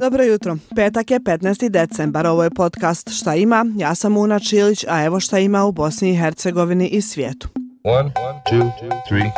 [0.00, 0.56] Dobro jutro.
[0.76, 1.68] Petak je 15.
[1.68, 2.26] decembar.
[2.26, 3.66] Ovo je podcast Šta ima?
[3.76, 7.48] Ja sam Una Čilić, a evo šta ima u Bosni i Hercegovini i svijetu.
[7.84, 8.12] One,
[8.50, 8.70] two,
[9.08, 9.32] three,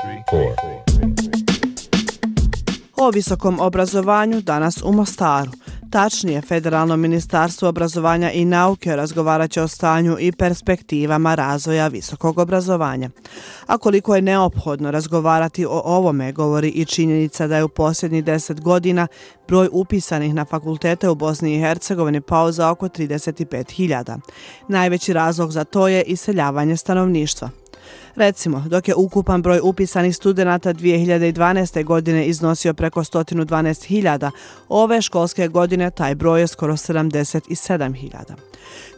[2.97, 5.51] o visokom obrazovanju danas u Mostaru.
[5.91, 13.11] Tačnije, Federalno ministarstvo obrazovanja i nauke razgovarat će o stanju i perspektivama razvoja visokog obrazovanja.
[13.67, 18.61] A koliko je neophodno razgovarati o ovome, govori i činjenica da je u posljednjih deset
[18.61, 19.07] godina
[19.49, 24.19] broj upisanih na fakultete u Bosni i Hercegovini pao za oko 35.000.
[24.69, 27.51] Najveći razlog za to je iseljavanje stanovništva.
[28.17, 31.85] Recimo, dok je ukupan broj upisanih studenta 2012.
[31.85, 34.31] godine iznosio preko 112.000,
[34.69, 38.35] ove školske godine taj broj je skoro 77.000.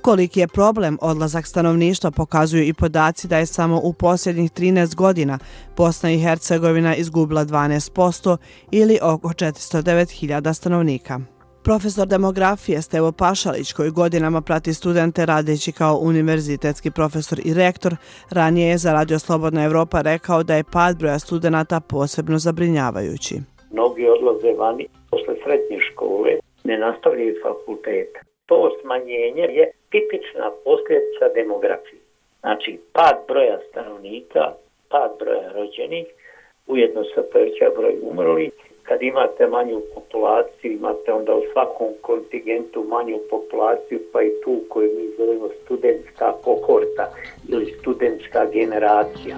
[0.03, 5.39] Koliki je problem odlazak stanovništva pokazuju i podaci da je samo u posljednjih 13 godina
[5.77, 8.37] Bosna i Hercegovina izgubila 12%
[8.71, 11.21] ili oko 409.000 stanovnika.
[11.65, 17.93] Profesor demografije Stevo Pašalić, koji godinama prati studente radeći kao univerzitetski profesor i rektor,
[18.31, 23.35] ranije je za Radio Slobodna Evropa rekao da je pad broja studenta posebno zabrinjavajući.
[23.73, 26.31] Mnogi odlaze vani posle srednje škole,
[26.65, 28.21] ne nastavljaju fakulteta.
[28.47, 32.01] To smanjenje je tipična posljedica demografije.
[32.41, 34.45] Znači, pad broja stanovnika,
[34.89, 36.07] pad broja rođenih,
[36.71, 38.51] ujedno se poveća broj umrli.
[38.83, 44.91] kad imate manju populaciju, imate onda u svakom kontingentu manju populaciju, pa i tu koju
[44.97, 47.05] mi zovemo studentska kohorta
[47.49, 49.37] ili studentska generacija.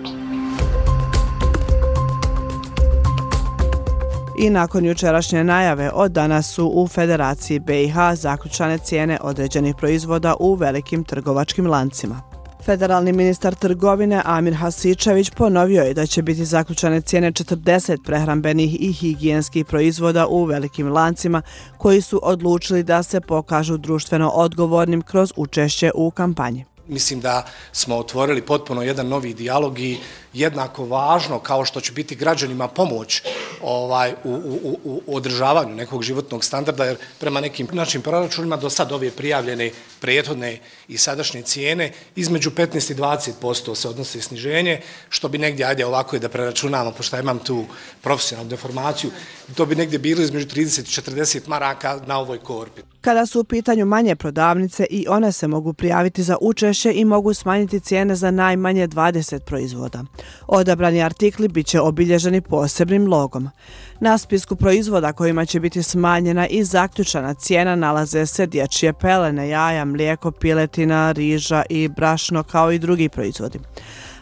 [4.39, 10.55] I nakon jučerašnje najave, od danas su u Federaciji BiH zaključane cijene određenih proizvoda u
[10.55, 12.32] velikim trgovačkim lancima.
[12.65, 18.93] Federalni ministar trgovine Amir Hasičević ponovio je da će biti zaključane cijene 40 prehrambenih i
[18.93, 21.43] higijenskih proizvoda u velikim lancima
[21.79, 26.65] koji su odlučili da se pokažu društveno odgovornim kroz učešće u kampanji.
[26.89, 29.99] Mislim da smo otvorili potpuno jedan novi dijalog i
[30.33, 33.23] jednako važno kao što će biti građanima pomoć
[33.63, 38.71] ovaj u, u, u, u održavanju nekog životnog standarda, jer prema nekim našim proračunima do
[38.71, 40.59] sad ove prijavljene prethodne
[40.89, 46.17] i sadašnje cijene između 15 i 20% se odnose sniženje, što bi negdje, ajde ovako
[46.17, 47.65] je da preračunamo, pošto imam tu
[48.01, 49.11] profesionalnu deformaciju,
[49.55, 52.83] to bi negdje bilo između 30 i 40 maraka na ovoj korpi.
[53.03, 57.35] Kada su u pitanju manje prodavnice i one se mogu prijaviti za učešće i mogu
[57.35, 60.05] smanjiti cijene za najmanje 20 proizvoda.
[60.47, 63.49] Odabrani artikli bit će obilježeni posebnim logom.
[64.01, 69.85] Na spisku proizvoda kojima će biti smanjena i zaključana cijena nalaze se dječje pelene, jaja,
[69.85, 73.59] mlijeko, piletina, riža i brašno kao i drugi proizvodi.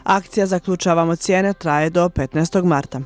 [0.03, 2.63] Akcija Zaključavamo cijene traje do 15.
[2.63, 2.99] marta.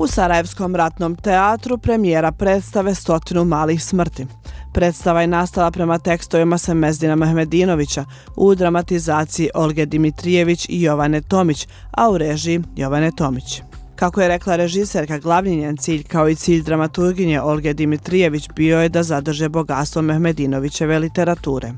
[0.00, 4.26] U Sarajevskom ratnom teatru premijera predstave Stotinu malih smrti.
[4.74, 8.04] Predstava je nastala prema tekstovima Semezdina Mehmedinovića
[8.36, 13.62] u dramatizaciji Olge Dimitrijević i Jovane Tomić, a u režiji Jovane Tomić.
[13.96, 18.88] Kako je rekla režiserka, glavni njen cilj kao i cilj dramaturginje Olge Dimitrijević bio je
[18.88, 21.72] da zadrže bogatstvo Mehmedinovićeve literature.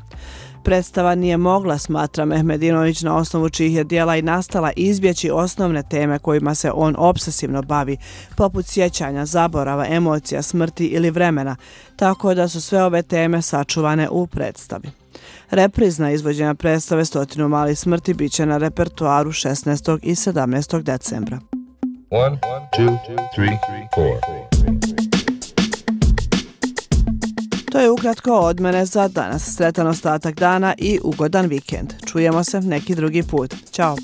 [0.65, 6.19] Predstava nije mogla, smatra Mehmedinović, na osnovu čijih je dijela i nastala izbjeći osnovne teme
[6.19, 7.97] kojima se on obsesivno bavi,
[8.37, 11.57] poput sjećanja, zaborava, emocija, smrti ili vremena,
[11.97, 14.91] tako da su sve ove teme sačuvane u predstavi.
[15.51, 19.99] Reprizna izvođenja predstave Stotinu mali smrti bit će na repertuaru 16.
[20.03, 20.83] i 17.
[20.83, 21.39] decembra.
[22.11, 22.39] One,
[22.77, 22.99] two,
[23.35, 23.59] three,
[27.73, 29.55] To je ukratko od mene za danas.
[29.57, 31.93] Sretan ostatak dana i ugodan vikend.
[32.07, 33.55] Čujemo se neki drugi put.
[33.73, 33.97] Ćao!